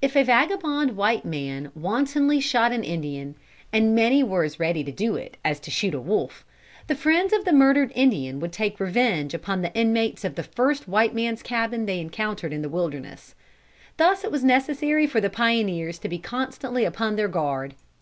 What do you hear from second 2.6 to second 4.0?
an Indian and